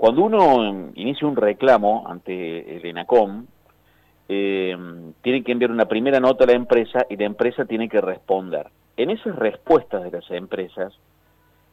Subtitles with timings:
[0.00, 3.44] Cuando uno inicia un reclamo ante el ENACOM,
[4.30, 4.74] eh,
[5.20, 8.68] tiene que enviar una primera nota a la empresa y la empresa tiene que responder.
[8.96, 10.94] En esas respuestas de las empresas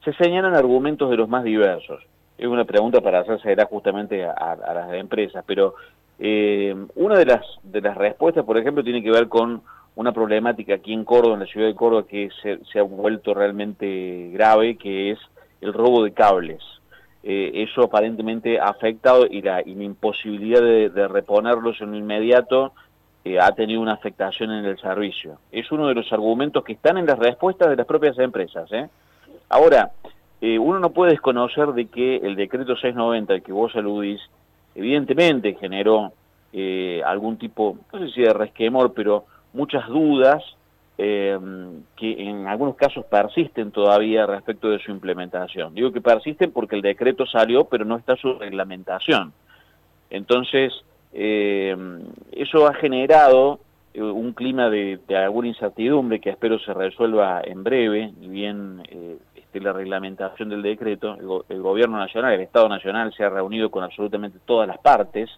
[0.04, 2.04] se señalan argumentos de los más diversos.
[2.38, 5.75] Es una pregunta para hacerse justamente a, las empresas, pero
[6.20, 9.62] eh, una de las, de las respuestas, por ejemplo, tiene que ver con
[9.96, 14.32] una problemática aquí en Córdoba, en la ciudad de Córdoba, que se, ha vuelto realmente
[14.34, 15.20] grave, que es
[15.62, 16.62] el robo de cables.
[17.30, 22.72] Eh, eso aparentemente ha afectado y la, imposibilidad de, reponerlos en lo inmediato
[23.26, 25.38] eh, ha tenido una afectación en el servicio.
[25.52, 28.72] Es uno de los argumentos que están en las respuestas de las propias empresas.
[28.72, 28.88] ¿eh?
[29.50, 29.91] Ahora,
[30.40, 34.22] uno no puede desconocer de que el decreto 690 al que vos aludís,
[34.73, 36.14] evidentemente generó
[37.03, 40.41] algún tipo, no sé si de resquemor, pero muchas dudas
[41.00, 41.38] eh,
[41.96, 45.76] que en algunos casos persisten todavía respecto de su implementación.
[45.76, 49.32] Digo que persisten porque el decreto salió, pero no está su reglamentación.
[50.10, 50.73] Entonces,
[51.14, 51.78] eh,
[52.31, 53.59] eso ha generado
[53.94, 58.82] eh, un clima de, alguna incertidumbre que espero se resuelva en breve, y bien
[59.36, 61.44] esté la reglamentación del decreto.
[61.48, 65.30] El, Gobierno Nacional, el Estado Nacional se ha reunido con absolutamente todas las partes.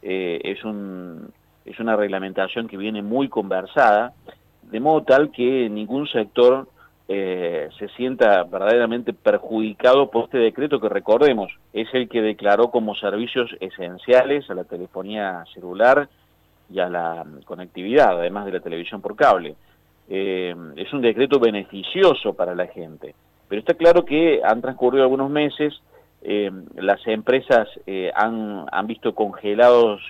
[0.00, 4.12] es una reglamentación que viene muy conversada,
[4.70, 6.68] de modo tal que ningún sector
[7.08, 12.96] eh, se sienta verdaderamente perjudicado por este decreto que recordemos, es el que declaró como
[12.96, 16.08] servicios esenciales a la telefonía celular
[16.68, 19.54] y a la conectividad, además de la televisión por cable.
[20.08, 23.14] Eh, es un decreto beneficioso para la gente,
[23.48, 25.80] pero está claro que han transcurrido algunos meses,
[26.22, 30.00] eh, las empresas eh, han, han, visto congelados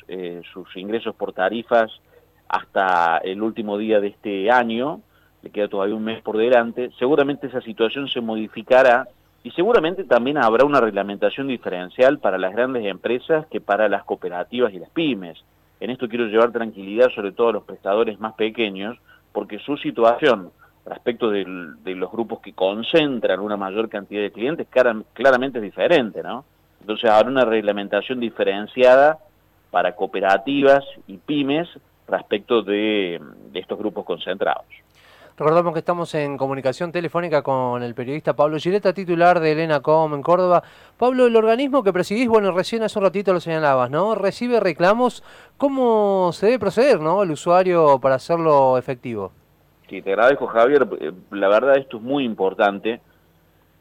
[0.53, 1.91] sus ingresos por tarifas
[2.49, 5.01] hasta el último día de este año,
[5.43, 9.09] le queda todavía un mes por delante, seguramente esa situación se modificará
[9.43, 14.73] y seguramente también habrá una reglamentación diferencial para las grandes empresas que para las cooperativas
[14.73, 15.39] y las pymes.
[15.79, 18.99] En esto quiero llevar tranquilidad sobre todo a los prestadores más pequeños,
[19.33, 20.51] porque su situación
[20.85, 24.69] respecto de los grupos que concentran una mayor cantidad de clientes,
[25.13, 26.45] claramente es diferente, ¿no?
[26.81, 29.19] Entonces habrá una reglamentación diferenciada
[29.71, 31.69] para cooperativas y pymes
[32.07, 33.21] respecto de,
[33.55, 34.67] estos grupos concentrados.
[35.37, 40.15] Recordamos que estamos en comunicación telefónica con el periodista Pablo Gireta, titular de Elena Com
[40.15, 40.63] en Córdoba.
[40.97, 44.15] Pablo, el organismo que presidís, bueno, recién hace un ratito lo señalabas, ¿no?
[44.15, 45.23] Recibe reclamos.
[45.59, 47.23] ¿Cómo se debe proceder, ¿no?
[47.23, 49.31] El usuario para hacerlo efectivo.
[49.91, 53.01] Sí, te agradezco Javier, eh, la verdad esto es muy importante.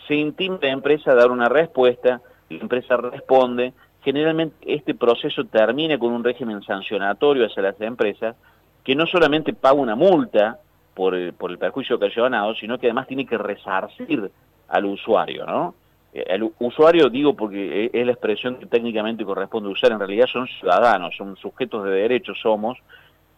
[0.06, 3.72] se intima a la empresa a dar una respuesta, la empresa responde,
[4.02, 8.36] generalmente este proceso termina con un régimen sancionatorio hacia las empresas,
[8.82, 10.58] que no solamente paga una multa
[10.94, 14.30] por el, por el perjuicio ocasionado, sino que además tiene que resarcir
[14.68, 15.74] al usuario, ¿no?
[16.12, 20.46] Eh, el usuario, digo porque es la expresión que técnicamente corresponde usar, en realidad son
[20.46, 22.78] ciudadanos, son sujetos de derechos, somos,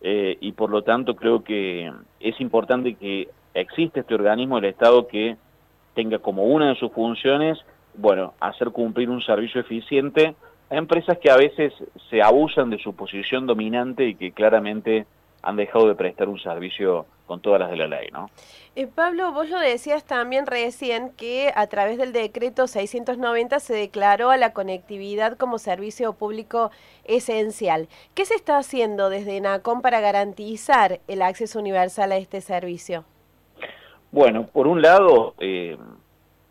[0.01, 1.91] eh, y por lo tanto creo que
[2.21, 5.37] es importante que exista este organismo del Estado que
[5.95, 7.59] tenga como una de sus funciones,
[7.95, 10.35] bueno, hacer cumplir un servicio eficiente
[10.71, 11.73] a empresas que a veces
[12.11, 15.07] se abusan de su posición dominante y que claramente
[15.43, 18.31] han dejado de prestar un servicio con todas las de la ley, ¿no?
[18.77, 24.31] Eh, Pablo, vos lo decías también recién que a través del decreto 690 se declaró
[24.31, 26.71] a la conectividad como servicio público
[27.05, 27.89] esencial.
[28.15, 33.05] ¿Qué se está haciendo desde NACOM para garantizar el acceso universal a este servicio?
[34.13, 35.77] Bueno, por un lado, eh,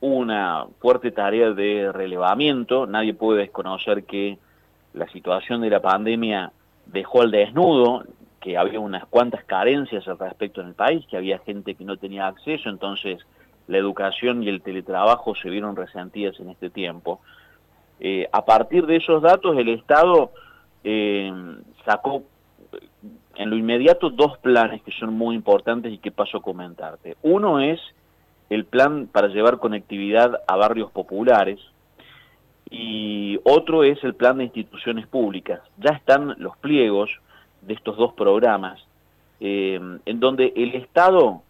[0.01, 2.85] una fuerte tarea de relevamiento.
[2.85, 4.37] Nadie puede desconocer que
[4.93, 6.51] la situación de la pandemia
[6.85, 8.03] dejó al desnudo
[8.45, 11.97] que había unas cuantas carencias al respecto en el país, que había gente que no
[11.97, 13.25] tenía acceso, entonces
[13.65, 17.21] la educación y el teletrabajo se vieron resentidas en este tiempo.
[17.99, 20.31] Eh, a partir de esos datos, el Estado
[20.83, 21.33] eh,
[21.85, 22.21] sacó
[23.33, 27.17] en lo inmediato dos planes que son muy importantes y que paso a comentarte.
[27.23, 27.79] Uno es
[28.51, 31.59] el plan para llevar conectividad a barrios populares
[32.69, 35.61] y otro es el plan de instituciones públicas.
[35.79, 37.09] Ya están los pliegos
[37.65, 38.85] de estos dos programas,
[39.39, 41.41] eh, en donde el Estado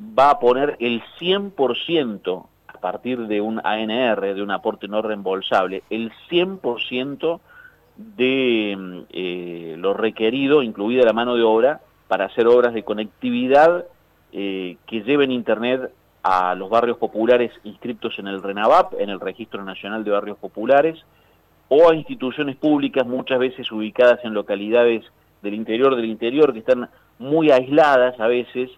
[0.00, 5.82] va a poner el 100% a partir de un ANR, de un aporte no reembolsable,
[5.90, 7.40] el 100%
[7.96, 13.86] de eh, lo requerido, incluida la mano de obra, para hacer obras de conectividad
[14.32, 19.64] eh, que lleven Internet a los barrios populares inscritos en el RENAVAP, en el Registro
[19.64, 21.04] Nacional de Barrios Populares,
[21.68, 25.04] o a instituciones públicas muchas veces ubicadas en localidades
[25.44, 26.88] del interior del interior, que están
[27.18, 28.70] muy aisladas a veces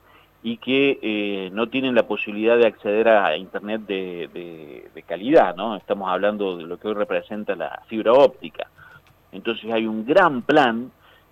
[0.42, 5.76] y que eh, no tienen la posibilidad de acceder a Internet de, calidad, ¿no?
[5.76, 8.68] Estamos hablando de lo que hoy representa la fibra óptica.
[9.30, 10.90] Entonces hay un gran plan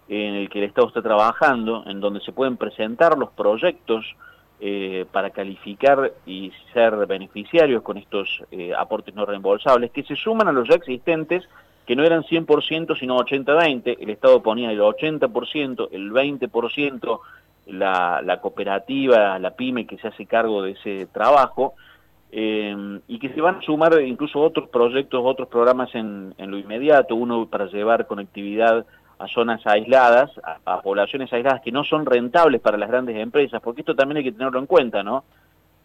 [0.08, 4.04] en el que el Estado está trabajando, en donde se pueden presentar los proyectos
[4.60, 10.48] eh, para calificar y ser beneficiarios con estos eh, aportes no reembolsables, que se suman
[10.48, 11.42] a los ya existentes
[11.86, 17.20] que no eran 100% sino 80-20, el Estado ponía el 80%, el 20%
[17.66, 21.75] la, cooperativa, la pyme que se hace cargo de ese trabajo,
[22.32, 27.14] eh, y que se van a sumar incluso otros proyectos, otros programas en, lo inmediato,
[27.14, 28.84] uno para llevar conectividad
[29.19, 30.31] a zonas aisladas,
[30.64, 34.25] a, poblaciones aisladas que no son rentables para las grandes empresas, porque esto también hay
[34.25, 35.25] que tenerlo en cuenta, ¿no?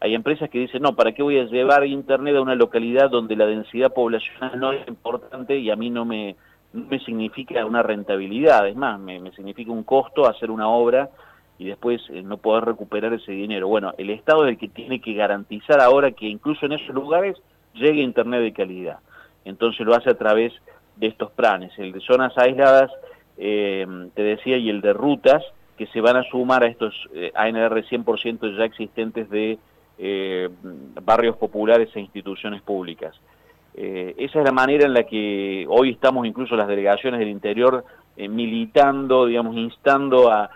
[0.01, 3.35] Hay empresas que dicen, no, ¿para qué voy a llevar Internet a una localidad donde
[3.35, 6.37] la densidad poblacional no es importante y a mí no me,
[6.71, 8.67] me significa una rentabilidad?
[8.67, 11.09] Es más, me, me, significa un costo hacer una obra
[11.57, 13.67] y después eh, no poder recuperar ese dinero.
[13.67, 17.35] Bueno, el Estado es el que tiene que garantizar ahora que incluso en esos lugares
[17.73, 18.99] llegue Internet de calidad.
[19.43, 20.53] Entonces lo hace a través
[20.95, 22.91] de estos planes, el de zonas aisladas,
[23.37, 25.43] eh, te decía, y el de rutas,
[25.77, 29.57] que se van a sumar a estos eh, ANR 100% ya existentes de
[29.99, 30.49] eh,
[31.03, 33.13] barrios populares e instituciones públicas.
[33.75, 37.85] Eh, esa es la manera en la que hoy estamos incluso las delegaciones del interior
[38.17, 40.49] eh, militando, digamos, instando a,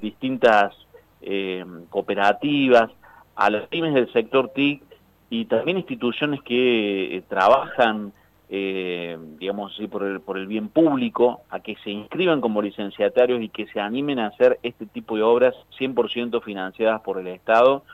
[0.00, 0.74] distintas
[1.22, 2.90] eh, cooperativas,
[3.36, 4.82] a las pymes del sector TIC
[5.30, 8.12] y también instituciones que trabajan,
[8.48, 13.48] eh, digamos por el, por el bien público, a que se inscriban como licenciatarios y
[13.48, 17.84] que se animen a hacer este tipo de obras 100% financiadas por el Estado,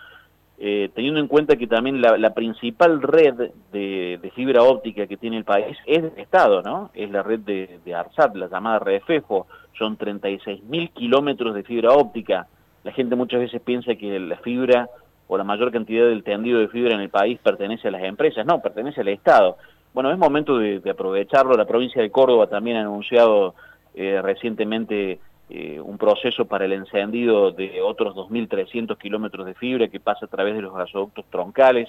[0.62, 5.38] eh, teniendo en cuenta que también la, la principal red de, fibra óptica que tiene
[5.38, 6.90] el país es del Estado, ¿no?
[6.92, 9.46] Es la red de, de ARSAT, la llamada red FEFO,
[9.78, 12.46] son 36 mil kilómetros de fibra óptica.
[12.84, 14.90] La gente muchas veces piensa que la fibra
[15.28, 18.44] o la mayor cantidad del tendido de fibra en el país pertenece a las empresas,
[18.44, 19.56] no, pertenece al Estado.
[19.94, 23.54] Bueno, es momento de, de aprovecharlo, la provincia de Córdoba también ha anunciado
[23.94, 25.20] eh, recientemente
[25.50, 30.28] eh, un proceso para el encendido de otros 2.300 kilómetros de fibra que pasa a
[30.28, 31.88] través de los gasoductos troncales.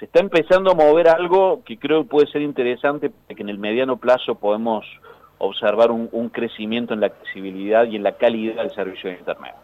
[0.00, 3.98] Se está empezando a mover algo que creo puede ser interesante, que en el mediano
[3.98, 4.84] plazo podemos
[5.38, 9.54] observar un crecimiento en la accesibilidad y en la calidad del servicio de Internet.